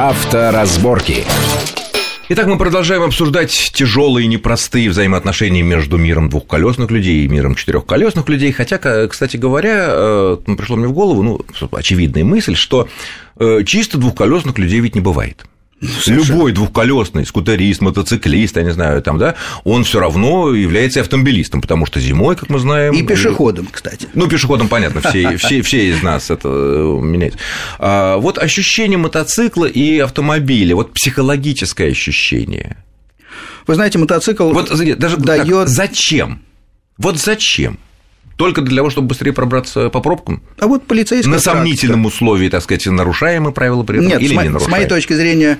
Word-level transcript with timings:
Авторазборки. 0.00 1.24
Итак, 2.28 2.46
мы 2.46 2.56
продолжаем 2.56 3.02
обсуждать 3.02 3.72
тяжелые 3.74 4.26
и 4.26 4.28
непростые 4.28 4.90
взаимоотношения 4.90 5.62
между 5.62 5.96
миром 5.96 6.28
двухколесных 6.28 6.92
людей 6.92 7.24
и 7.24 7.28
миром 7.28 7.56
четырехколесных 7.56 8.28
людей. 8.28 8.52
Хотя, 8.52 8.78
кстати 9.08 9.36
говоря, 9.36 9.86
э, 9.88 10.36
пришло 10.56 10.76
мне 10.76 10.86
в 10.86 10.92
голову, 10.92 11.24
ну, 11.24 11.40
очевидная 11.72 12.22
мысль, 12.22 12.54
что 12.54 12.88
э, 13.40 13.64
чисто 13.64 13.98
двухколесных 13.98 14.56
людей 14.56 14.78
ведь 14.78 14.94
не 14.94 15.00
бывает. 15.00 15.44
Совершенно. 15.80 16.36
Любой 16.36 16.52
двухколесный 16.52 17.24
скутерист, 17.24 17.80
мотоциклист, 17.80 18.56
я 18.56 18.62
не 18.64 18.72
знаю, 18.72 19.00
там, 19.00 19.18
да, 19.18 19.36
он 19.62 19.84
все 19.84 20.00
равно 20.00 20.52
является 20.52 21.00
автомобилистом, 21.00 21.60
потому 21.60 21.86
что 21.86 22.00
зимой, 22.00 22.34
как 22.34 22.50
мы 22.50 22.58
знаем. 22.58 22.94
И 22.94 23.02
пешеходом, 23.02 23.68
кстати. 23.70 24.08
Ну, 24.14 24.28
пешеходом, 24.28 24.68
понятно, 24.68 25.00
все, 25.00 25.36
все, 25.38 25.62
все 25.62 25.90
из 25.90 26.02
нас 26.02 26.30
это 26.30 26.48
э, 26.48 27.00
меняется. 27.00 27.38
А 27.78 28.16
вот 28.16 28.38
ощущение 28.38 28.98
мотоцикла 28.98 29.66
и 29.66 29.98
автомобиля, 29.98 30.74
вот 30.74 30.92
психологическое 30.92 31.90
ощущение. 31.90 32.78
Вы 33.68 33.74
знаете, 33.74 33.98
мотоцикл 33.98 34.50
вот, 34.50 34.70
даже 34.98 35.16
дает. 35.18 35.68
зачем? 35.68 36.42
Вот 36.96 37.18
зачем? 37.18 37.78
Только 38.38 38.62
для 38.62 38.76
того, 38.76 38.88
чтобы 38.88 39.08
быстрее 39.08 39.32
пробраться 39.32 39.90
по 39.90 40.00
пробкам? 40.00 40.40
А 40.58 40.68
вот 40.68 40.86
полицейская 40.86 41.30
На 41.34 41.40
сомнительном 41.40 42.02
практика. 42.02 42.14
условии, 42.16 42.48
так 42.48 42.62
сказать, 42.62 42.86
нарушаемые 42.86 43.52
правила 43.52 43.82
при 43.82 43.98
этом 43.98 44.08
Нет, 44.08 44.20
или 44.20 44.28
с, 44.28 44.30
не 44.30 44.36
нарушаемые? 44.36 44.64
с 44.64 44.68
моей 44.68 44.86
точки 44.86 45.12
зрения, 45.14 45.58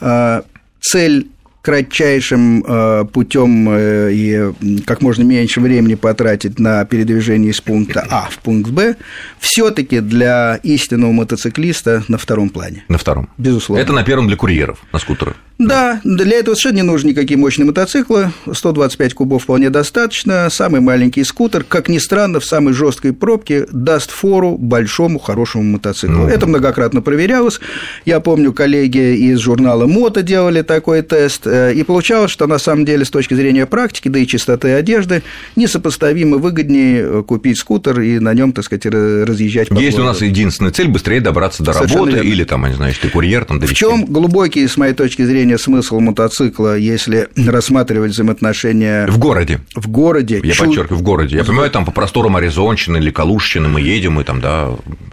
э, 0.00 0.42
цель 0.80 1.28
кратчайшим 1.60 2.64
э, 2.66 3.04
путем 3.12 3.68
э, 3.68 4.12
и 4.12 4.80
как 4.86 5.02
можно 5.02 5.24
меньше 5.24 5.60
времени 5.60 5.94
потратить 5.94 6.58
на 6.60 6.84
передвижение 6.84 7.50
из 7.50 7.60
пункта 7.60 8.06
А 8.08 8.28
в 8.30 8.38
пункт 8.38 8.70
Б, 8.70 8.94
все-таки 9.40 9.98
для 10.00 10.60
истинного 10.62 11.10
мотоциклиста 11.12 12.04
на 12.08 12.18
втором 12.18 12.48
плане. 12.50 12.84
На 12.88 12.98
втором. 12.98 13.28
Безусловно. 13.36 13.82
Это 13.82 13.92
на 13.92 14.04
первом 14.04 14.28
для 14.28 14.36
курьеров, 14.36 14.78
на 14.92 15.00
скутерах. 15.00 15.34
Да, 15.58 16.00
для 16.04 16.38
этого 16.38 16.54
совершенно 16.54 16.76
не 16.76 16.82
нужны 16.82 17.08
никакие 17.10 17.38
мощные 17.38 17.64
мотоциклы. 17.66 18.30
125 18.52 19.14
кубов 19.14 19.44
вполне 19.44 19.70
достаточно. 19.70 20.48
Самый 20.50 20.80
маленький 20.80 21.24
скутер, 21.24 21.64
как 21.64 21.88
ни 21.88 21.98
странно, 21.98 22.40
в 22.40 22.44
самой 22.44 22.74
жесткой 22.74 23.12
пробке 23.14 23.66
даст 23.72 24.10
фору 24.10 24.58
большому 24.58 25.18
хорошему 25.18 25.64
мотоциклу. 25.64 26.16
Ну. 26.16 26.28
Это 26.28 26.46
многократно 26.46 27.00
проверялось. 27.00 27.60
Я 28.04 28.20
помню, 28.20 28.52
коллеги 28.52 29.16
из 29.16 29.38
журнала 29.38 29.86
Мото 29.86 30.22
делали 30.22 30.62
такой 30.62 31.02
тест, 31.02 31.46
э, 31.46 31.72
и 31.74 31.82
получалось, 31.84 32.30
что 32.30 32.46
на 32.46 32.58
самом 32.58 32.84
деле 32.84 33.04
с 33.04 33.10
точки 33.10 33.34
зрения 33.34 33.64
практики, 33.66 34.08
да 34.08 34.18
и 34.18 34.26
чистоты 34.26 34.72
одежды, 34.72 35.22
несопоставимо 35.56 36.36
выгоднее 36.36 37.00
э, 37.02 37.22
купить 37.22 37.58
скутер 37.58 38.00
и 38.00 38.18
на 38.18 38.34
нем, 38.34 38.52
так 38.52 38.64
сказать, 38.64 38.84
разъезжать 38.86 39.68
по 39.68 39.74
Есть 39.74 39.96
городу. 39.96 40.02
у 40.02 40.06
нас 40.12 40.20
единственная 40.20 40.72
цель 40.72 40.88
быстрее 40.88 41.20
добраться 41.20 41.62
до 41.62 41.72
Совершенно 41.72 42.00
работы 42.00 42.16
верно. 42.16 42.28
или 42.28 42.44
там, 42.44 42.62
я 42.64 42.70
не 42.70 42.76
знаю, 42.76 42.90
если 42.92 43.06
ты 43.06 43.10
курьер, 43.10 43.44
там 43.44 43.60
В 43.60 43.72
чем 43.72 44.04
глубокий, 44.04 44.66
с 44.66 44.76
моей 44.76 44.92
точки 44.92 45.24
зрения, 45.24 45.45
зрения 45.46 45.58
смысл 45.58 46.00
мотоцикла, 46.00 46.76
если 46.76 47.28
рассматривать 47.36 48.12
взаимоотношения... 48.12 49.06
В 49.06 49.18
городе. 49.18 49.60
В 49.74 49.88
городе. 49.88 50.40
Я 50.42 50.52
Чу... 50.52 50.64
подчеркиваю, 50.64 50.98
в 50.98 51.02
городе. 51.02 51.36
Я 51.36 51.44
понимаю, 51.44 51.70
там 51.70 51.84
по 51.84 51.92
просторам 51.92 52.36
Аризонщины 52.36 52.96
или 52.96 53.10
Калужщины 53.10 53.68
мы 53.68 53.80
едем, 53.80 54.20
и 54.20 54.24
там, 54.24 54.40
да, 54.40 54.70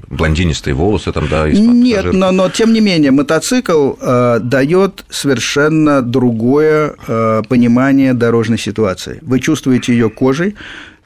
блондинистые 0.10 0.74
волосы 0.74 1.12
там, 1.12 1.28
да, 1.30 1.50
Нет, 1.50 2.14
но, 2.14 2.32
но 2.32 2.50
тем 2.50 2.74
не 2.74 2.82
менее, 2.82 3.12
мотоцикл 3.12 3.94
э, 4.02 4.40
дает 4.42 5.06
совершенно 5.10 6.02
другое 6.02 6.96
э, 7.08 7.42
понимание 7.48 8.14
дорожной 8.14 8.58
ситуации. 8.58 9.20
Вы 9.22 9.40
чувствуете 9.40 9.94
ее 9.94 10.10
кожей, 10.10 10.56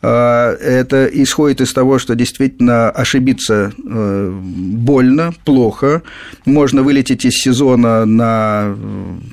это 0.02 1.10
исходит 1.12 1.62
из 1.62 1.74
того, 1.74 1.98
что 1.98 2.16
действительно 2.16 2.92
ошибиться 2.92 3.74
э, 3.84 4.32
больно, 4.32 5.34
плохо. 5.44 6.04
Можно 6.46 6.84
вылететь 6.84 7.26
из 7.26 7.34
сезона 7.34 8.06
на, 8.06 8.76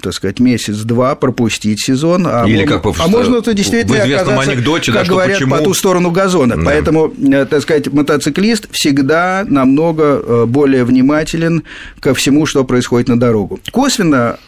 так 0.03 0.15
сказать, 0.15 0.41
месяц-два, 0.41 1.17
пропустить 1.17 1.81
сезон. 1.81 2.27
А 2.27 2.45
Или 2.49 2.65
как 2.65 2.85
а 2.99 3.09
можно 3.09 3.37
это 3.37 3.53
действительно 3.53 3.97
в 3.97 4.01
известном 4.01 4.39
анекдоте, 4.39 4.93
как 4.93 5.03
да, 5.07 5.09
говорят, 5.11 5.37
почему... 5.39 5.57
по 5.57 5.63
ту 5.63 5.75
сторону 5.75 6.11
газона. 6.11 6.57
Да. 6.57 6.63
Поэтому, 6.65 7.13
э, 7.13 7.45
так 7.45 7.61
сказать, 7.61 7.93
мотоциклист 7.93 8.67
всегда 8.73 9.45
намного 9.47 10.23
э, 10.25 10.45
более 10.47 10.85
внимателен 10.85 11.65
ко 12.01 12.15
всему, 12.15 12.47
что 12.47 12.65
происходит 12.65 13.09
на 13.09 13.21
дорогу. 13.21 13.61
Косвенно 13.71 14.39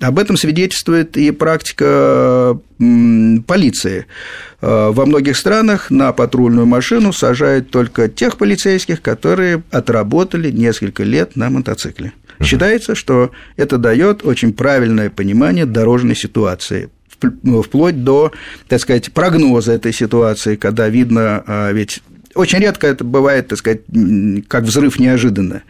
об 0.00 0.18
этом 0.18 0.36
свидетельствует 0.36 1.16
и 1.16 1.30
практика 1.30 2.58
полиции. 2.78 4.06
Э, 4.60 4.90
во 4.90 5.06
многих 5.06 5.36
странах 5.36 5.90
на 5.90 6.12
патрульную 6.12 6.66
машину 6.66 7.12
сажают 7.12 7.70
только 7.70 8.08
тех 8.08 8.36
полицейских, 8.36 9.02
которые 9.02 9.62
отработали 9.70 10.50
несколько 10.50 11.02
лет 11.04 11.36
на 11.36 11.50
мотоцикле. 11.50 12.12
Считается, 12.42 12.94
что 12.94 13.30
это 13.56 13.78
дает 13.78 14.24
очень 14.24 14.52
правильное 14.52 15.08
понимание 15.08 15.66
дорожной 15.66 16.16
ситуации 16.16 16.90
ну, 17.42 17.62
вплоть 17.62 18.04
до, 18.04 18.32
так 18.68 18.80
сказать, 18.80 19.12
прогноза 19.12 19.72
этой 19.72 19.92
ситуации, 19.92 20.56
когда 20.56 20.88
видно, 20.88 21.42
а, 21.46 21.72
ведь 21.72 22.02
очень 22.34 22.58
редко 22.58 22.86
это 22.86 23.04
бывает, 23.04 23.48
так 23.48 23.58
сказать, 23.58 23.82
как 24.48 24.64
взрыв 24.64 24.98
неожиданно. 24.98 25.62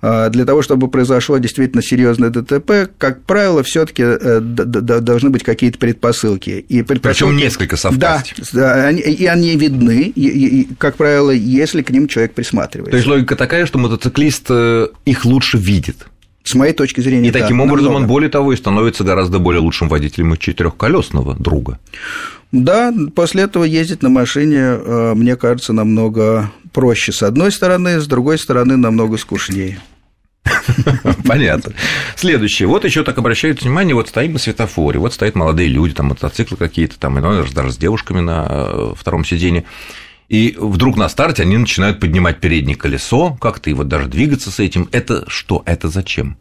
А, 0.00 0.28
для 0.28 0.44
того, 0.44 0.62
чтобы 0.62 0.88
произошло 0.88 1.38
действительно 1.38 1.82
серьезное 1.82 2.30
ДТП, 2.30 2.90
как 2.98 3.22
правило, 3.22 3.62
все-таки 3.62 4.04
э, 4.04 4.40
должны 4.40 5.30
быть 5.30 5.42
какие-то 5.42 5.78
предпосылки. 5.78 6.64
И 6.68 6.82
предпосылки... 6.82 7.32
Причем 7.32 7.36
несколько 7.36 7.76
совпасть. 7.76 8.34
Да, 8.52 8.90
и 8.90 9.26
они 9.26 9.56
видны, 9.56 10.66
как 10.78 10.96
правило, 10.96 11.30
если 11.30 11.82
к 11.82 11.90
ним 11.90 12.06
человек 12.06 12.34
присматривается. 12.34 12.92
То 12.92 12.96
есть 12.96 13.08
логика 13.08 13.34
такая, 13.34 13.66
что 13.66 13.78
мотоциклист 13.78 14.46
э, 14.50 14.88
их 15.04 15.24
лучше 15.24 15.58
видит. 15.58 16.06
С 16.48 16.54
моей 16.54 16.72
точки 16.72 17.02
зрения, 17.02 17.28
И 17.28 17.30
да, 17.30 17.40
таким 17.40 17.60
образом 17.60 17.92
намного. 17.92 18.02
он, 18.02 18.06
более 18.08 18.30
того, 18.30 18.54
и 18.54 18.56
становится 18.56 19.04
гораздо 19.04 19.38
более 19.38 19.60
лучшим 19.60 19.88
водителем 19.88 20.34
четырехколесного 20.38 21.34
друга. 21.34 21.78
Да, 22.52 22.94
после 23.14 23.42
этого 23.42 23.64
ездить 23.64 24.02
на 24.02 24.08
машине, 24.08 24.58
э, 24.58 25.12
мне 25.14 25.36
кажется, 25.36 25.74
намного 25.74 26.50
проще 26.72 27.12
с 27.12 27.22
одной 27.22 27.52
стороны, 27.52 28.00
с 28.00 28.06
другой 28.06 28.38
стороны 28.38 28.78
намного 28.78 29.18
скучнее. 29.18 29.78
Понятно. 31.26 31.74
Следующее. 32.16 32.66
Вот 32.66 32.86
еще 32.86 33.04
так 33.04 33.18
обращают 33.18 33.60
внимание, 33.60 33.94
вот 33.94 34.08
стоим 34.08 34.32
на 34.32 34.38
светофоре, 34.38 34.98
вот 34.98 35.12
стоят 35.12 35.34
молодые 35.34 35.68
люди, 35.68 35.92
там 35.92 36.06
мотоциклы 36.06 36.56
какие-то, 36.56 36.98
там, 36.98 37.18
и 37.18 37.52
даже 37.52 37.72
с 37.72 37.76
девушками 37.76 38.20
на 38.20 38.46
э, 38.48 38.92
втором 38.96 39.26
сиденье. 39.26 39.64
И 40.28 40.54
вдруг 40.58 40.96
на 40.96 41.08
старте 41.08 41.42
они 41.42 41.56
начинают 41.56 42.00
поднимать 42.00 42.38
переднее 42.40 42.76
колесо, 42.76 43.36
как-то 43.40 43.70
и 43.70 43.72
вот 43.72 43.88
даже 43.88 44.08
двигаться 44.08 44.50
с 44.50 44.60
этим. 44.60 44.88
Это 44.92 45.24
что? 45.26 45.62
Это 45.64 45.88
зачем? 45.88 46.36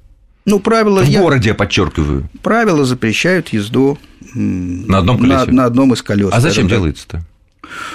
Ну, 0.46 0.60
правила... 0.60 1.02
В 1.02 1.08
я... 1.08 1.22
городе, 1.22 1.50
я 1.50 1.56
подчеркиваю. 1.56 2.30
Правила 2.42 2.86
запрещают 2.86 3.50
езду 3.50 3.98
на 4.34 5.00
одном 5.00 5.20
колесе. 5.20 5.46
На, 5.48 5.52
на 5.52 5.66
одном 5.66 5.94
из 5.94 6.02
колес. 6.02 6.32
А 6.34 6.42
зачем 6.42 6.68
делается-то? 6.68 7.26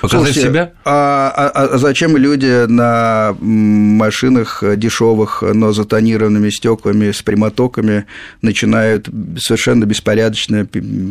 Показать 0.00 0.26
Слушайте, 0.26 0.48
себя? 0.48 0.72
А, 0.84 1.32
а, 1.36 1.48
а 1.74 1.78
зачем 1.78 2.16
люди 2.16 2.66
на 2.66 3.34
машинах 3.40 4.62
дешевых, 4.76 5.42
но 5.42 5.72
затонированными 5.72 6.50
стеклами 6.50 7.12
с 7.12 7.22
прямотоками 7.22 8.06
начинают 8.40 9.08
совершенно 9.38 9.84
беспорядочно 9.84 10.66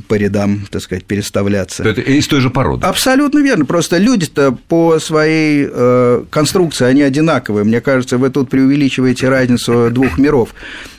по 0.07 0.13
рядам, 0.15 0.67
так 0.69 0.81
сказать, 0.81 1.05
переставляться? 1.05 1.83
Это 1.83 2.01
из 2.01 2.27
той 2.27 2.41
же 2.41 2.49
породы. 2.49 2.85
Абсолютно 2.85 3.39
верно. 3.39 3.65
Просто 3.65 3.97
люди-то 3.97 4.51
по 4.67 4.99
своей 4.99 5.67
э, 5.71 6.23
конструкции 6.29 6.85
они 6.85 7.01
одинаковые. 7.01 7.63
Мне 7.63 7.81
кажется, 7.81 8.17
вы 8.17 8.29
тут 8.29 8.49
преувеличиваете 8.49 9.29
разницу 9.29 9.89
двух 9.91 10.17
миров. 10.17 10.49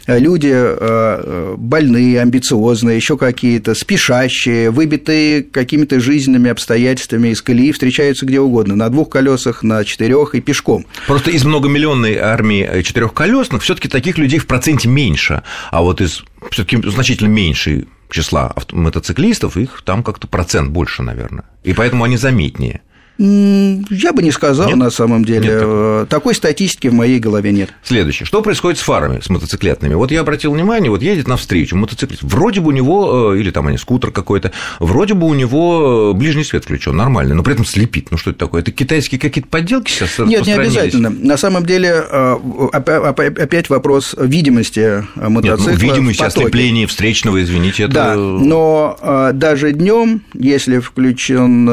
Э, 0.07 0.19
люди 0.19 0.51
э, 0.53 0.77
э, 0.79 1.55
больные, 1.57 2.21
амбициозные, 2.21 2.97
еще 2.97 3.17
какие-то, 3.17 3.75
спешащие, 3.75 4.71
выбитые 4.71 5.43
какими-то 5.43 6.01
жизненными 6.01 6.51
обстоятельствами 6.51 7.29
из 7.29 7.43
колеи 7.53 7.71
встречаются 7.71 8.25
где 8.25 8.41
угодно, 8.41 8.77
на 8.77 8.89
двух 8.89 9.11
колесах, 9.11 9.63
на 9.63 9.85
четырех 9.85 10.35
и 10.35 10.41
пешком. 10.41 10.87
Просто 11.07 11.31
из 11.31 11.45
многомиллионной 11.45 12.17
армии 12.17 12.81
четырехколесных 12.83 13.63
все-таки 13.63 13.89
таких 13.89 14.17
людей 14.17 14.39
в 14.39 14.47
проценте 14.47 14.89
меньше, 14.89 15.43
а 15.71 15.83
вот 15.83 16.01
из 16.01 16.25
все-таки 16.51 16.79
значительно 16.89 17.29
меньше 17.29 17.87
числа 18.11 18.55
мотоциклистов, 18.73 19.59
их 19.59 19.83
там 19.85 20.03
как-то 20.03 20.27
процент 20.27 20.71
больше, 20.71 21.03
наверное. 21.03 21.45
И 21.63 21.75
поэтому 21.75 22.05
они 22.05 22.17
заметнее. 22.17 22.81
Я 23.19 24.13
бы 24.13 24.23
не 24.23 24.31
сказал, 24.33 24.69
нет? 24.69 24.77
на 24.77 24.91
самом 24.91 25.25
деле. 25.25 25.49
Нет 25.49 25.61
такой. 25.61 26.07
такой 26.07 26.35
статистики 26.35 26.89
в 26.89 26.95
моей 26.95 27.19
голове 27.19 27.53
нет. 27.53 27.71
Следующее. 27.83 28.27
Что 28.27 28.43
происходит 28.43 28.79
с 28.79 28.83
фарами, 28.83 29.21
с 29.21 29.29
мотоциклетными? 29.29 29.95
Вот 29.95 30.11
я 30.11 30.21
обратил 30.21 30.53
внимание, 30.53 30.91
вот 30.91 31.03
едет 31.03 31.29
навстречу 31.29 31.77
мотоциклист. 31.77 32.23
Вроде 32.23 32.61
бы 32.61 32.69
у 32.69 32.71
него, 32.71 33.35
э, 33.35 33.39
или 33.39 33.51
там 33.51 33.67
они 33.67 33.77
скутер 33.77 34.11
какой-то, 34.11 34.53
вроде 34.81 35.15
бы 35.15 35.27
у 35.27 35.35
него 35.35 36.15
ближний 36.15 36.43
свет 36.43 36.65
включен, 36.65 36.97
нормальный, 36.97 37.35
но 37.35 37.43
при 37.43 37.53
этом 37.53 37.67
слепит. 37.67 38.11
Ну 38.11 38.17
что 38.17 38.31
это 38.31 38.39
такое? 38.41 38.63
Это 38.63 38.73
китайские 38.73 39.21
какие-то 39.21 39.49
подделки 39.49 39.91
сейчас 39.91 40.19
Нет, 40.19 40.47
не 40.47 40.53
обязательно. 40.55 41.11
На 41.11 41.37
самом 41.37 41.67
деле, 41.67 42.05
э, 42.11 42.37
опять 42.73 43.69
вопрос 43.69 44.17
видимости 44.19 45.05
мотоцикла. 45.15 45.71
Нет, 45.71 45.81
ну, 45.81 45.89
видимости, 45.89 46.23
ослепления 46.23 46.87
встречного, 46.87 47.43
извините, 47.43 47.85
это... 47.85 47.93
Да, 47.93 48.15
но 48.17 48.97
э, 49.01 49.31
даже 49.35 49.73
днем, 49.73 50.23
если 50.35 50.79
включен 50.79 51.67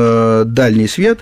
дальний 0.54 0.88
свет, 0.88 1.22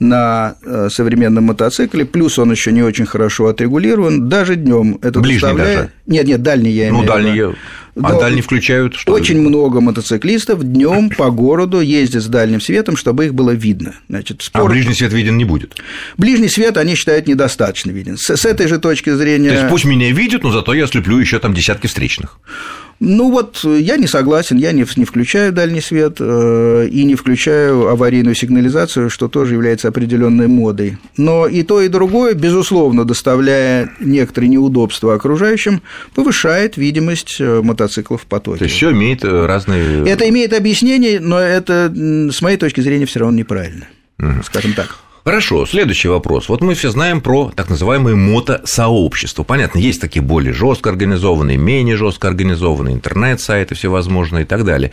на 0.00 0.56
э, 0.62 0.88
современном 0.90 1.44
мотоцикле, 1.44 2.04
плюс 2.04 2.38
он 2.38 2.50
еще 2.50 2.72
не 2.72 2.82
очень 2.82 3.06
хорошо 3.06 3.46
отрегулирован, 3.46 4.28
даже 4.28 4.56
днем 4.56 4.98
это 5.02 5.20
Ближний 5.20 5.40
доставляет... 5.40 5.78
даже? 5.78 5.90
Нет, 6.06 6.26
нет, 6.26 6.42
дальний 6.42 6.70
я 6.70 6.90
ну, 6.90 6.98
имею 6.98 7.02
Ну, 7.02 7.12
дальний 7.12 7.36
я... 7.36 7.54
А 8.02 8.18
дальний 8.18 8.42
включают 8.42 8.96
что? 8.96 9.12
Очень 9.12 9.40
много 9.40 9.80
мотоциклистов 9.80 10.64
днем 10.64 11.10
по 11.10 11.30
городу 11.30 11.80
ездят 11.80 12.24
с 12.24 12.26
дальним 12.26 12.60
светом, 12.60 12.96
чтобы 12.96 13.26
их 13.26 13.34
было 13.34 13.52
видно. 13.52 13.94
Значит, 14.08 14.40
а 14.40 14.44
спорт... 14.44 14.66
А 14.66 14.68
ближний 14.68 14.94
свет 14.94 15.12
виден 15.12 15.36
не 15.36 15.44
будет? 15.44 15.76
Ближний 16.16 16.48
свет 16.48 16.76
они 16.76 16.96
считают 16.96 17.28
недостаточно 17.28 17.92
виден. 17.92 18.16
С, 18.16 18.36
с 18.36 18.44
этой 18.44 18.66
же 18.66 18.78
точки 18.78 19.10
зрения... 19.10 19.50
То 19.50 19.54
есть 19.54 19.68
пусть 19.68 19.84
меня 19.84 20.10
видят, 20.10 20.42
но 20.42 20.50
зато 20.50 20.74
я 20.74 20.88
слеплю 20.88 21.18
еще 21.18 21.38
там 21.38 21.54
десятки 21.54 21.86
встречных. 21.86 22.40
Ну 23.00 23.30
вот 23.30 23.64
я 23.64 23.96
не 23.96 24.06
согласен, 24.06 24.56
я 24.56 24.72
не, 24.72 24.86
не 24.96 25.04
включаю 25.04 25.52
дальний 25.52 25.80
свет 25.80 26.16
э, 26.20 26.88
и 26.90 27.04
не 27.04 27.14
включаю 27.14 27.88
аварийную 27.88 28.34
сигнализацию, 28.34 29.10
что 29.10 29.28
тоже 29.28 29.54
является 29.54 29.88
определенной 29.88 30.48
модой. 30.48 30.98
Но 31.16 31.46
и 31.46 31.62
то, 31.62 31.80
и 31.80 31.88
другое, 31.88 32.34
безусловно, 32.34 33.04
доставляя 33.04 33.90
некоторые 34.00 34.50
неудобства 34.50 35.14
окружающим, 35.14 35.82
повышает 36.14 36.76
видимость 36.76 37.36
э, 37.40 37.60
мотоциклов 37.62 38.22
в 38.22 38.26
потоке. 38.26 38.58
То 38.58 38.64
есть 38.64 38.76
все 38.76 38.92
имеет 38.92 39.24
э, 39.24 39.46
разные. 39.46 40.08
Это 40.08 40.28
имеет 40.28 40.52
объяснение, 40.52 41.20
но 41.20 41.38
это, 41.38 41.92
с 41.94 42.40
моей 42.42 42.56
точки 42.56 42.80
зрения, 42.80 43.06
все 43.06 43.20
равно 43.20 43.36
неправильно, 43.36 43.86
угу. 44.18 44.42
скажем 44.44 44.74
так. 44.74 44.96
Хорошо, 45.24 45.64
следующий 45.64 46.08
вопрос. 46.08 46.50
Вот 46.50 46.60
мы 46.60 46.74
все 46.74 46.90
знаем 46.90 47.22
про 47.22 47.50
так 47.56 47.70
называемые 47.70 48.14
мотосообщества. 48.14 49.42
Понятно, 49.42 49.78
есть 49.78 49.98
такие 49.98 50.20
более 50.20 50.52
жестко 50.52 50.90
организованные, 50.90 51.56
менее 51.56 51.96
жестко 51.96 52.28
организованные, 52.28 52.94
интернет-сайты 52.94 53.74
всевозможные 53.74 54.44
и 54.44 54.46
так 54.46 54.66
далее. 54.66 54.90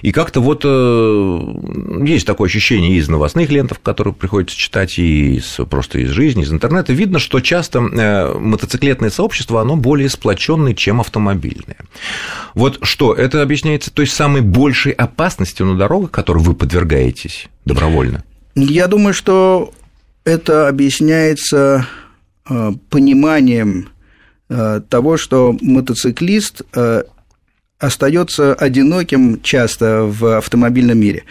И 0.00 0.12
как-то 0.12 0.40
вот 0.40 0.62
э, 0.64 2.06
есть 2.06 2.28
такое 2.28 2.48
ощущение 2.48 2.96
из 2.96 3.08
новостных 3.08 3.50
лентов, 3.50 3.80
которые 3.80 4.14
приходится 4.14 4.56
читать, 4.56 5.00
и 5.00 5.38
из, 5.38 5.58
просто 5.68 5.98
из 5.98 6.10
жизни, 6.10 6.44
из 6.44 6.52
интернета. 6.52 6.92
Видно, 6.92 7.18
что 7.18 7.40
часто 7.40 7.80
э, 7.80 8.38
мотоциклетное 8.38 9.10
сообщество, 9.10 9.60
оно 9.60 9.74
более 9.74 10.08
сплоченное, 10.08 10.74
чем 10.74 11.00
автомобильное. 11.00 11.78
Вот 12.54 12.78
что, 12.82 13.14
это 13.14 13.42
объясняется 13.42 13.92
той 13.92 14.06
самой 14.06 14.42
большей 14.42 14.92
опасностью 14.92 15.66
на 15.66 15.76
дорогах, 15.76 16.12
которой 16.12 16.38
вы 16.38 16.54
подвергаетесь 16.54 17.48
добровольно? 17.64 18.22
Я 18.54 18.86
думаю, 18.86 19.14
что 19.14 19.72
это 20.24 20.68
объясняется 20.68 21.86
э, 22.48 22.72
пониманием 22.90 23.88
э, 24.48 24.82
того, 24.88 25.16
что 25.16 25.56
мотоциклист 25.60 26.62
э, 26.74 27.04
остается 27.78 28.54
одиноким 28.54 29.40
часто 29.42 30.02
в 30.02 30.36
автомобильном 30.38 30.98
мире. 30.98 31.24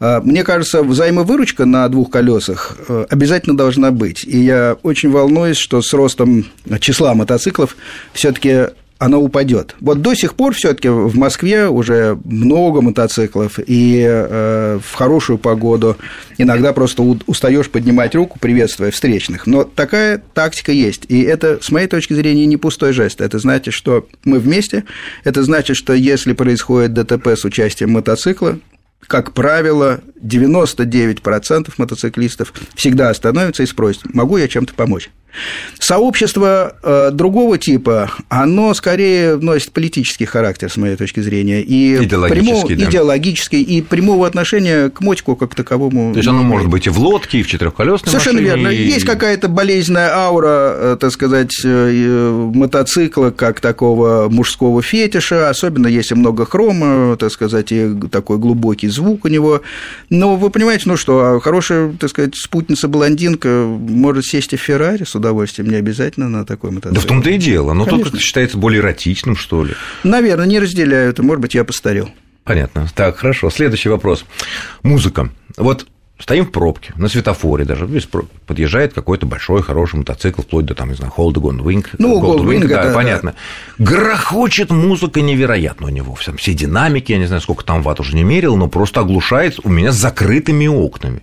Мне 0.00 0.44
кажется, 0.44 0.84
взаимовыручка 0.84 1.64
на 1.64 1.88
двух 1.88 2.12
колесах 2.12 2.76
обязательно 3.10 3.56
должна 3.56 3.90
быть. 3.90 4.22
И 4.24 4.38
я 4.38 4.76
очень 4.84 5.10
волнуюсь, 5.10 5.56
что 5.56 5.82
с 5.82 5.92
ростом 5.92 6.46
числа 6.78 7.14
мотоциклов 7.14 7.76
все-таки 8.12 8.66
она 8.98 9.18
упадет. 9.18 9.76
Вот 9.80 10.02
до 10.02 10.14
сих 10.14 10.34
пор 10.34 10.54
все-таки 10.54 10.88
в 10.88 11.16
Москве 11.16 11.68
уже 11.68 12.18
много 12.24 12.80
мотоциклов, 12.80 13.60
и 13.64 14.04
э, 14.04 14.80
в 14.84 14.94
хорошую 14.94 15.38
погоду 15.38 15.96
иногда 16.36 16.72
просто 16.72 17.02
устаешь 17.02 17.70
поднимать 17.70 18.14
руку, 18.16 18.38
приветствуя 18.40 18.90
встречных. 18.90 19.46
Но 19.46 19.62
такая 19.62 20.20
тактика 20.34 20.72
есть. 20.72 21.04
И 21.08 21.22
это, 21.22 21.58
с 21.62 21.70
моей 21.70 21.86
точки 21.86 22.12
зрения, 22.12 22.46
не 22.46 22.56
пустой 22.56 22.92
жест. 22.92 23.20
Это 23.20 23.38
значит, 23.38 23.72
что 23.72 24.06
мы 24.24 24.40
вместе. 24.40 24.84
Это 25.22 25.44
значит, 25.44 25.76
что 25.76 25.92
если 25.92 26.32
происходит 26.32 26.92
ДТП 26.92 27.28
с 27.28 27.44
участием 27.44 27.92
мотоцикла, 27.92 28.58
как 29.06 29.32
правило, 29.32 30.00
99% 30.22 31.72
мотоциклистов 31.78 32.52
всегда 32.74 33.10
остановятся 33.10 33.62
и 33.62 33.66
спросят, 33.66 34.12
могу 34.12 34.36
я 34.36 34.48
чем-то 34.48 34.74
помочь. 34.74 35.10
Сообщество 35.78 36.76
э, 36.82 37.10
другого 37.12 37.56
типа, 37.58 38.10
оно 38.28 38.74
скорее 38.74 39.36
носит 39.36 39.72
политический 39.72 40.24
характер, 40.24 40.70
с 40.70 40.76
моей 40.76 40.96
точки 40.96 41.20
зрения, 41.20 41.62
и 41.62 42.04
идеологический, 42.04 42.44
прямого, 42.44 42.68
да. 42.68 42.84
идеологический 42.84 43.62
и 43.62 43.82
прямого 43.82 44.26
отношения 44.26 44.90
к 44.90 45.00
мотику 45.00 45.36
как 45.36 45.54
таковому. 45.54 46.12
То 46.12 46.18
есть 46.18 46.28
оно 46.28 46.42
может 46.42 46.68
быть 46.68 46.86
и 46.86 46.90
в 46.90 46.98
лодке, 46.98 47.38
и 47.38 47.42
в 47.42 47.46
четырехколесной 47.46 48.10
Совершенно 48.10 48.40
машине. 48.40 48.56
верно. 48.56 48.68
И... 48.68 48.86
Есть 48.88 49.06
какая-то 49.06 49.48
болезненная 49.48 50.12
аура, 50.14 50.46
э, 50.48 50.96
так 51.00 51.12
сказать, 51.12 51.52
э, 51.64 52.50
мотоцикла 52.54 53.30
как 53.30 53.60
такого 53.60 54.28
мужского 54.28 54.82
фетиша, 54.82 55.48
особенно 55.48 55.86
если 55.86 56.14
много 56.14 56.44
хрома, 56.44 57.16
так 57.16 57.30
сказать, 57.30 57.70
и 57.70 57.94
такой 58.10 58.38
глубокий 58.38 58.88
звук 58.88 59.24
у 59.24 59.28
него. 59.28 59.62
Но 60.10 60.36
вы 60.36 60.50
понимаете, 60.50 60.84
ну 60.86 60.96
что, 60.96 61.40
хорошая, 61.40 61.92
так 61.98 62.10
сказать, 62.10 62.34
спутница-блондинка 62.34 63.66
может 63.68 64.24
сесть 64.24 64.52
в 64.52 64.56
Феррари 64.56 65.04
с 65.04 65.14
удовольствием, 65.18 65.68
не 65.68 65.76
обязательно 65.76 66.28
на 66.28 66.44
такой 66.44 66.70
мотоцикл. 66.70 66.94
Да 66.94 67.00
в 67.00 67.04
том-то 67.04 67.30
и 67.30 67.38
дело, 67.38 67.72
но 67.72 67.84
Конечно. 67.84 68.10
только 68.10 68.22
считается 68.22 68.56
более 68.56 68.80
эротичным, 68.80 69.36
что 69.36 69.64
ли. 69.64 69.74
Наверное, 70.04 70.46
не 70.46 70.58
разделяю 70.58 71.10
это, 71.10 71.22
может 71.22 71.42
быть, 71.42 71.54
я 71.54 71.64
постарел. 71.64 72.10
Понятно. 72.44 72.88
Так, 72.94 73.18
хорошо. 73.18 73.50
Следующий 73.50 73.90
вопрос. 73.90 74.24
Музыка. 74.82 75.30
Вот 75.56 75.86
стоим 76.18 76.46
в 76.46 76.50
пробке, 76.50 76.92
на 76.96 77.08
светофоре 77.08 77.64
даже, 77.64 77.88
подъезжает 78.46 78.92
какой-то 78.92 79.26
большой, 79.26 79.62
хороший 79.62 79.96
мотоцикл, 79.96 80.42
вплоть 80.42 80.64
до, 80.64 80.74
там, 80.74 80.88
не 80.88 80.94
знаю, 80.94 81.12
Hold 81.16 81.34
Wing. 81.34 81.86
Ну, 81.98 82.20
Gold 82.20 82.44
Wing, 82.44 82.66
да, 82.66 82.84
да, 82.84 82.92
понятно. 82.92 83.34
Да. 83.78 83.84
Грохочет 83.84 84.70
музыка 84.70 85.20
невероятно 85.20 85.86
у 85.86 85.90
него, 85.90 86.14
все, 86.14 86.34
все 86.36 86.54
динамики, 86.54 87.12
я 87.12 87.18
не 87.18 87.26
знаю, 87.26 87.40
сколько 87.40 87.64
там 87.64 87.82
ватт 87.82 88.00
уже 88.00 88.16
не 88.16 88.24
мерил, 88.24 88.56
но 88.56 88.68
просто 88.68 89.00
оглушает 89.00 89.60
у 89.62 89.68
меня 89.68 89.92
с 89.92 89.96
закрытыми 89.96 90.66
окнами. 90.66 91.22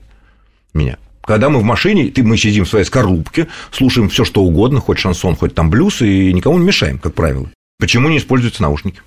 Меня. 0.74 0.98
Когда 1.25 1.50
мы 1.50 1.60
в 1.60 1.63
машине, 1.63 2.10
ты, 2.12 2.24
мы 2.24 2.38
сидим 2.38 2.66
в 2.66 2.69
своей 2.69 2.86
скорлупке, 2.86 3.48
слушаем 3.72 4.10
все 4.10 4.24
что 4.24 4.44
угодно, 4.44 4.80
хоть 4.80 5.00
шансон, 5.00 5.36
хоть 5.36 5.56
там 5.56 5.69
блюз, 5.69 6.01
и 6.01 6.31
никому 6.31 6.60
не 6.60 6.66
мешаем, 6.66 7.00
как 7.00 7.16
правило. 7.16 7.50
Почему 7.80 8.10
не 8.10 8.19
используются 8.19 8.62
наушники? 8.62 9.01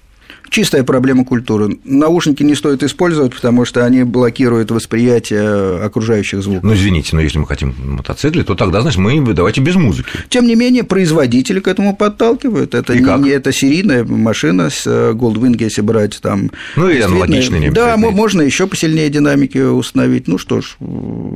Чистая 0.51 0.85
проблема 0.85 1.25
культуры. 1.25 1.79
Наушники 1.85 2.43
не 2.43 2.55
стоит 2.55 2.83
использовать, 2.83 3.35
потому 3.35 3.65
что 3.65 3.85
они 3.85 4.05
блокируют 4.05 4.71
восприятие 4.71 5.83
окружающих 5.85 6.43
звуков. 6.43 6.63
Ну, 6.63 6.75
извините, 6.75 7.15
но 7.15 7.21
если 7.21 7.39
мы 7.39 7.47
хотим 7.47 7.75
мотоцикле, 7.79 8.45
то 8.45 8.55
тогда, 8.55 8.81
значит, 8.81 8.99
мы 8.99 9.21
давайте 9.35 9.61
без 9.61 9.75
музыки. 9.75 10.09
Тем 10.29 10.47
не 10.47 10.55
менее, 10.55 10.85
производители 10.85 11.61
к 11.61 11.69
этому 11.69 11.95
подталкивают. 11.95 12.75
Это 12.75 12.95
И 12.95 13.01
не, 13.01 13.05
как? 13.05 13.21
не 13.21 13.31
это 13.31 13.53
серийная 13.53 14.05
машина 14.05 14.71
с 14.71 14.87
э, 14.87 15.13
Goldwing, 15.13 15.57
если 15.59 15.83
брать 15.83 16.21
там. 16.23 16.51
Ну, 16.77 16.89
и 16.89 17.01
аналогичные 17.01 17.61
не 17.61 17.71
Да, 17.71 17.97
можно 17.97 18.43
еще 18.43 18.67
посильнее 18.67 19.11
динамики 19.11 19.59
установить. 19.59 20.29
Ну 20.29 20.39
что 20.39 20.61
ж. 20.61 20.77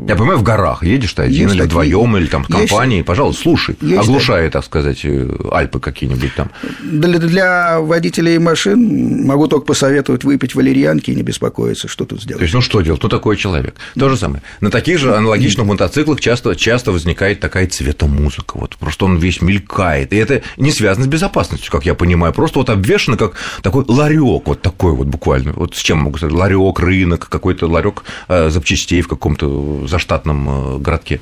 Я 0.08 0.16
понимаю, 0.16 0.38
в 0.38 0.42
горах 0.42 0.82
едешь 0.84 1.12
ты 1.12 1.22
один 1.22 1.48
есть 1.48 1.54
или 1.54 1.62
вдвоем, 1.62 2.16
или 2.16 2.26
там 2.26 2.44
в 2.44 2.48
компании, 2.48 2.96
есть, 2.96 3.06
пожалуйста, 3.06 3.42
слушай, 3.42 3.76
есть 3.80 4.02
оглушай, 4.02 4.48
так 4.50 4.64
сказать, 4.64 5.00
э, 5.04 5.28
Альпы 5.50 5.80
какие-нибудь 5.80 6.34
там. 6.34 6.50
Для, 6.82 7.18
для 7.18 7.80
водителей 7.80 8.38
машин 8.38 9.01
могу 9.02 9.48
только 9.48 9.66
посоветовать 9.66 10.24
выпить 10.24 10.54
валерьянки 10.54 11.10
и 11.10 11.14
не 11.14 11.22
беспокоиться, 11.22 11.88
что 11.88 12.04
тут 12.04 12.22
сделать. 12.22 12.38
То 12.38 12.42
есть, 12.42 12.54
ну 12.54 12.60
что 12.60 12.80
делать? 12.80 13.00
Кто 13.00 13.08
такой 13.08 13.36
человек? 13.36 13.76
То 13.98 14.08
же 14.08 14.16
самое. 14.16 14.42
На 14.60 14.70
таких 14.70 14.98
же 14.98 15.14
аналогичных 15.14 15.66
мотоциклах 15.66 16.20
часто, 16.20 16.54
часто 16.54 16.92
возникает 16.92 17.40
такая 17.40 17.66
цветомузыка. 17.66 18.58
Вот 18.58 18.76
просто 18.76 19.04
он 19.04 19.16
весь 19.16 19.40
мелькает. 19.40 20.12
И 20.12 20.16
это 20.16 20.42
не 20.56 20.72
связано 20.72 21.06
с 21.06 21.08
безопасностью, 21.08 21.70
как 21.70 21.84
я 21.84 21.94
понимаю. 21.94 22.32
Просто 22.32 22.58
вот 22.58 22.70
обвешено 22.70 23.16
как 23.16 23.34
такой 23.62 23.84
ларек, 23.88 24.46
вот 24.46 24.62
такой 24.62 24.92
вот 24.92 25.06
буквально. 25.06 25.52
Вот 25.52 25.74
с 25.74 25.80
чем 25.80 25.98
могу 25.98 26.18
сказать? 26.18 26.34
Ларек, 26.34 26.78
рынок, 26.80 27.28
какой-то 27.28 27.66
ларек 27.66 28.04
э, 28.28 28.50
запчастей 28.50 29.02
в 29.02 29.08
каком-то 29.08 29.86
заштатном 29.86 30.76
э, 30.76 30.78
городке. 30.78 31.20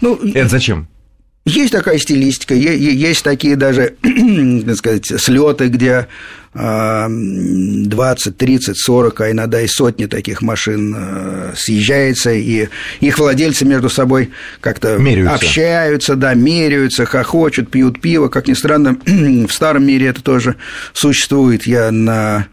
Ну, 0.00 0.16
это 0.16 0.48
зачем? 0.48 0.88
Есть 1.46 1.72
такая 1.72 1.98
стилистика, 1.98 2.54
есть 2.54 3.22
такие 3.22 3.56
даже, 3.56 3.96
так 4.66 4.76
сказать, 4.76 5.06
слеты, 5.20 5.68
где 5.68 6.08
20, 6.54 8.36
30, 8.36 8.76
40, 8.78 9.20
а 9.20 9.30
иногда 9.32 9.60
и 9.60 9.66
сотни 9.66 10.06
таких 10.06 10.40
машин 10.40 10.94
э, 10.96 11.52
съезжается, 11.56 12.32
и 12.32 12.68
их 13.00 13.18
владельцы 13.18 13.64
между 13.64 13.88
собой 13.88 14.30
как-то 14.60 14.96
общаются, 15.28 16.14
да, 16.14 16.34
меряются, 16.34 17.06
хохочут, 17.06 17.70
пьют 17.70 18.00
пиво. 18.00 18.28
Как 18.28 18.46
ни 18.46 18.54
странно, 18.54 18.96
в 19.06 19.50
старом 19.52 19.84
мире 19.86 20.06
это 20.06 20.22
тоже 20.22 20.54
существует. 20.92 21.66
Я 21.66 21.90
на 21.90 22.46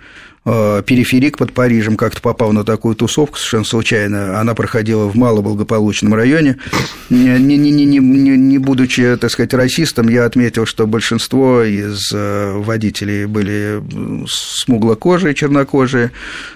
периферик 0.44 1.38
под 1.38 1.54
Парижем, 1.54 1.98
как-то 1.98 2.22
попал 2.22 2.52
на 2.52 2.64
такую 2.64 2.96
тусовку 2.96 3.38
совершенно 3.38 3.64
случайно. 3.64 4.40
Она 4.40 4.56
проходила 4.56 5.06
в 5.06 5.16
малоблагополучном 5.16 6.16
районе. 6.16 6.58
Не, 7.10 7.38
не, 7.38 7.58
не, 7.58 7.86
не, 7.86 8.00
не 8.00 8.58
будучи, 8.58 9.18
так 9.18 9.30
сказать, 9.30 9.54
расистом, 9.54 10.08
я 10.08 10.26
отметил, 10.26 10.66
что 10.66 10.88
большинство 10.88 11.62
из 11.62 12.12
э, 12.14 12.54
водителей 12.56 13.26
были 13.26 13.84
смуглокожие, 14.28 15.36
чернокожие. 15.36 16.12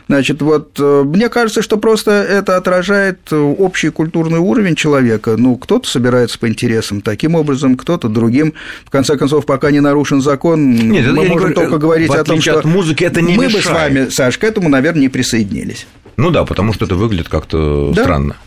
Значит, 0.08 0.42
вот 0.42 0.80
э, 0.80 1.04
мне 1.06 1.30
кажется, 1.30 1.62
что 1.62 1.78
просто 1.78 2.12
это 2.12 2.58
отражает 2.58 3.32
общий 3.32 3.90
культурный 3.90 4.40
уровень 4.40 4.76
человека. 4.76 5.36
Ну, 5.38 5.58
кто-то 5.58 5.88
собирается 5.88 6.40
по 6.40 6.48
интересам 6.48 7.02
таким 7.02 7.36
образом, 7.36 7.78
кто-то 7.78 8.08
другим. 8.08 8.54
В 8.86 8.90
конце 8.90 9.18
концов, 9.18 9.46
пока 9.46 9.70
не 9.72 9.80
нарушен 9.80 10.22
закон, 10.22 10.72
Нет, 10.72 11.08
мы 11.08 11.26
можем 11.26 11.38
говорю, 11.38 11.54
только 11.56 11.78
говорить 11.78 12.10
о 12.12 12.24
том, 12.24 12.42
что 12.42 12.60
от 12.60 12.66
музыки 12.66 13.04
это 13.04 13.22
не 13.22 13.36
мы 13.36 13.46
мешает. 13.46 13.75
Вами, 13.76 14.10
Саш, 14.10 14.38
к 14.38 14.44
этому, 14.44 14.70
наверное, 14.70 15.02
не 15.02 15.10
присоединились. 15.10 15.88
Ну 16.18 16.30
да, 16.30 16.46
потому 16.46 16.74
что 16.74 16.86
это 16.86 16.96
выглядит 16.96 17.28
как-то 17.28 17.92
да. 17.94 18.04
странно. 18.04 18.38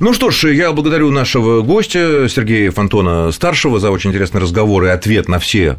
Ну 0.00 0.12
что 0.12 0.30
ж, 0.30 0.52
я 0.52 0.72
благодарю 0.72 1.10
нашего 1.10 1.62
гостя 1.62 2.28
Сергея 2.28 2.70
Фонтона 2.70 3.32
старшего 3.32 3.80
за 3.80 3.90
очень 3.90 4.10
интересный 4.10 4.40
разговор 4.40 4.84
и 4.84 4.88
ответ 4.88 5.28
на 5.28 5.38
все 5.38 5.78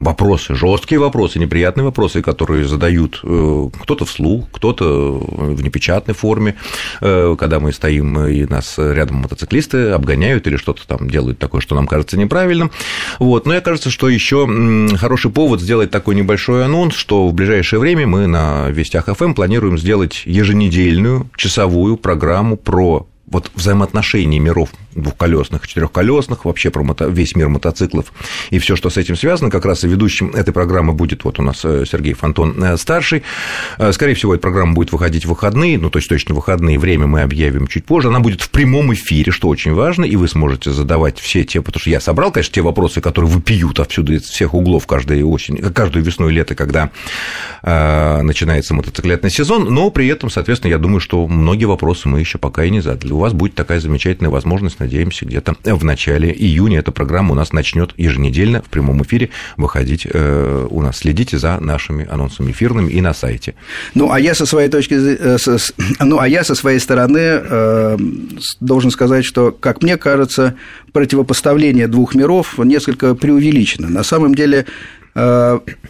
вопросы, 0.00 0.54
жесткие 0.54 1.00
вопросы, 1.00 1.38
неприятные 1.38 1.84
вопросы, 1.84 2.22
которые 2.22 2.66
задают 2.66 3.20
э, 3.24 3.68
кто-то 3.82 4.04
вслух, 4.04 4.46
кто-то 4.52 5.18
в 5.18 5.62
непечатной 5.62 6.14
форме, 6.14 6.54
э, 7.00 7.34
когда 7.38 7.58
мы 7.58 7.72
стоим 7.72 8.26
и 8.26 8.44
нас 8.44 8.78
рядом 8.78 9.16
мотоциклисты 9.16 9.90
обгоняют 9.90 10.46
или 10.46 10.56
что-то 10.56 10.86
там 10.86 11.10
делают 11.10 11.38
такое, 11.38 11.60
что 11.60 11.74
нам 11.74 11.86
кажется 11.86 12.16
неправильным. 12.16 12.70
Вот. 13.18 13.46
Но 13.46 13.52
мне 13.52 13.60
кажется, 13.60 13.90
что 13.90 14.08
еще 14.08 14.46
хороший 14.96 15.30
повод 15.30 15.60
сделать 15.60 15.90
такой 15.90 16.14
небольшой 16.14 16.64
анонс, 16.64 16.94
что 16.94 17.28
в 17.28 17.34
ближайшее 17.34 17.80
время 17.80 18.06
мы 18.06 18.26
на 18.26 18.68
Вестях 18.70 19.06
ФМ 19.06 19.34
планируем 19.34 19.78
сделать 19.78 20.22
еженедельную 20.26 21.28
часовую 21.36 21.96
программу 21.96 22.56
про 22.56 23.06
вот 23.26 23.50
взаимоотношения 23.54 24.38
миров 24.38 24.70
двухколесных, 25.02 25.66
четырехколесных, 25.66 26.44
вообще 26.44 26.70
про 26.70 26.82
мото... 26.82 27.06
весь 27.06 27.34
мир 27.36 27.48
мотоциклов 27.48 28.12
и 28.50 28.58
все, 28.58 28.76
что 28.76 28.90
с 28.90 28.96
этим 28.96 29.16
связано. 29.16 29.50
Как 29.50 29.64
раз 29.64 29.84
и 29.84 29.88
ведущим 29.88 30.30
этой 30.30 30.52
программы 30.52 30.92
будет 30.92 31.24
вот 31.24 31.38
у 31.38 31.42
нас 31.42 31.64
э, 31.64 31.84
Сергей 31.90 32.14
Фонтон 32.14 32.62
э, 32.62 32.76
старший. 32.76 33.22
Э, 33.78 33.92
скорее 33.92 34.14
всего, 34.14 34.34
эта 34.34 34.42
программа 34.42 34.74
будет 34.74 34.92
выходить 34.92 35.24
в 35.26 35.28
выходные, 35.28 35.78
ну, 35.78 35.90
то 35.90 35.98
есть 35.98 36.08
точно 36.08 36.34
выходные, 36.34 36.78
время 36.78 37.06
мы 37.06 37.22
объявим 37.22 37.66
чуть 37.66 37.84
позже. 37.84 38.08
Она 38.08 38.20
будет 38.20 38.40
в 38.40 38.50
прямом 38.50 38.92
эфире, 38.94 39.32
что 39.32 39.48
очень 39.48 39.74
важно, 39.74 40.04
и 40.04 40.16
вы 40.16 40.28
сможете 40.28 40.70
задавать 40.70 41.18
все 41.18 41.44
те, 41.44 41.60
потому 41.60 41.80
что 41.80 41.90
я 41.90 42.00
собрал, 42.00 42.32
конечно, 42.32 42.54
те 42.54 42.62
вопросы, 42.62 43.00
которые 43.00 43.30
выпьют 43.30 43.80
отсюда 43.80 44.14
из 44.14 44.22
всех 44.22 44.54
углов 44.54 44.86
каждую 44.86 45.28
осень, 45.28 45.58
каждую 45.72 46.04
весну 46.04 46.28
и 46.28 46.32
лето, 46.32 46.54
когда 46.54 46.90
начинается 47.62 48.74
мотоциклетный 48.74 49.30
сезон, 49.30 49.64
но 49.72 49.90
при 49.90 50.06
этом, 50.06 50.30
соответственно, 50.30 50.70
я 50.70 50.78
думаю, 50.78 51.00
что 51.00 51.26
многие 51.26 51.66
вопросы 51.66 52.08
мы 52.08 52.20
еще 52.20 52.38
пока 52.38 52.64
и 52.64 52.70
не 52.70 52.80
задали 52.80 53.12
у 53.18 53.20
вас 53.20 53.32
будет 53.32 53.54
такая 53.54 53.80
замечательная 53.80 54.30
возможность, 54.30 54.78
надеемся, 54.88 55.26
где-то 55.26 55.54
в 55.64 55.84
начале 55.84 56.32
июня 56.32 56.78
эта 56.78 56.92
программа 56.92 57.32
у 57.32 57.34
нас 57.34 57.52
начнет 57.52 57.92
еженедельно 57.98 58.62
в 58.62 58.70
прямом 58.70 59.02
эфире 59.02 59.28
выходить 59.58 60.06
э, 60.10 60.66
у 60.70 60.82
нас. 60.82 60.98
Следите 60.98 61.38
за 61.38 61.60
нашими 61.60 62.08
анонсами 62.08 62.50
эфирными 62.52 62.90
и 62.90 63.00
на 63.02 63.12
сайте. 63.12 63.54
Ну, 63.94 64.10
а 64.10 64.18
я 64.18 64.34
со 64.34 64.46
своей 64.46 64.70
точки 64.70 64.94
э, 64.94 65.36
ну, 66.00 66.18
а 66.18 66.26
я 66.26 66.42
со 66.42 66.54
своей 66.54 66.80
стороны 66.80 67.18
э, 67.20 67.98
должен 68.60 68.90
сказать, 68.90 69.24
что, 69.24 69.52
как 69.52 69.82
мне 69.82 69.98
кажется, 69.98 70.54
противопоставление 70.92 71.86
двух 71.86 72.14
миров 72.14 72.58
несколько 72.58 73.14
преувеличено. 73.14 73.88
На 73.88 74.02
самом 74.02 74.34
деле 74.34 74.64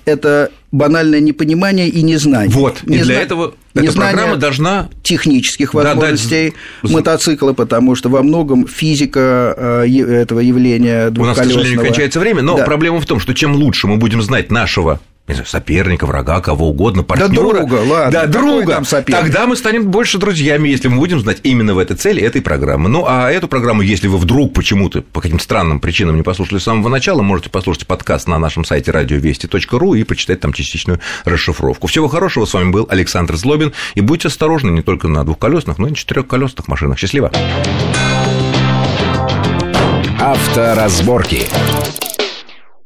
это 0.04 0.50
банальное 0.72 1.20
непонимание 1.20 1.88
и 1.88 2.02
незнание. 2.02 2.50
Вот, 2.50 2.82
и 2.84 2.98
для 2.98 3.20
этого 3.22 3.54
эта 3.74 3.92
программа 3.92 4.36
должна... 4.36 4.88
технических 5.02 5.74
возможностей 5.74 6.54
да, 6.82 6.88
да... 6.88 6.94
мотоцикла, 6.94 7.52
потому 7.52 7.94
что 7.94 8.08
во 8.08 8.22
многом 8.22 8.66
физика 8.66 9.84
э, 9.86 9.86
этого 10.22 10.40
явления 10.40 11.10
двухколесного... 11.10 11.24
У 11.24 11.26
нас, 11.26 11.38
к 11.38 11.52
сожалению, 11.52 11.80
кончается 11.80 12.20
время, 12.20 12.42
но 12.42 12.56
да. 12.56 12.64
проблема 12.64 13.00
в 13.00 13.06
том, 13.06 13.20
что 13.20 13.34
чем 13.34 13.54
лучше 13.54 13.86
мы 13.86 13.96
будем 13.96 14.22
знать 14.22 14.50
нашего 14.50 15.00
не 15.28 15.34
знаю, 15.34 15.46
соперника, 15.46 16.06
врага, 16.06 16.40
кого 16.40 16.68
угодно, 16.68 17.02
партнера. 17.02 17.28
Да 17.28 17.34
друга, 17.34 17.74
ладно. 17.74 18.10
Да, 18.10 18.26
друга. 18.26 18.72
Там 18.74 18.84
соперник? 18.84 19.22
Тогда 19.22 19.46
мы 19.46 19.56
станем 19.56 19.90
больше 19.90 20.18
друзьями, 20.18 20.68
если 20.68 20.88
мы 20.88 20.96
будем 20.96 21.20
знать 21.20 21.40
именно 21.42 21.74
в 21.74 21.78
этой 21.78 21.96
цели 21.96 22.22
этой 22.22 22.40
программы. 22.40 22.88
Ну, 22.88 23.04
а 23.06 23.30
эту 23.30 23.48
программу, 23.48 23.82
если 23.82 24.08
вы 24.08 24.18
вдруг 24.18 24.54
почему-то 24.54 25.02
по 25.02 25.20
каким-то 25.20 25.44
странным 25.44 25.80
причинам 25.80 26.16
не 26.16 26.22
послушали 26.22 26.58
с 26.58 26.64
самого 26.64 26.88
начала, 26.88 27.22
можете 27.22 27.50
послушать 27.50 27.86
подкаст 27.86 28.26
на 28.26 28.38
нашем 28.38 28.64
сайте 28.64 28.90
радиовести.ру 28.90 29.94
и 29.94 30.04
почитать 30.04 30.40
там 30.40 30.52
частичную 30.52 31.00
расшифровку. 31.24 31.86
Всего 31.86 32.08
хорошего. 32.08 32.46
С 32.46 32.54
вами 32.54 32.70
был 32.70 32.86
Александр 32.88 33.36
Злобин. 33.36 33.72
И 33.94 34.00
будьте 34.00 34.28
осторожны 34.28 34.70
не 34.70 34.82
только 34.82 35.08
на 35.08 35.24
двухколесных, 35.24 35.78
но 35.78 35.88
и 35.88 35.90
на 35.90 35.96
четырехколесных 35.96 36.68
машинах. 36.68 36.98
Счастливо. 36.98 37.30
Авторазборки. 40.18 41.48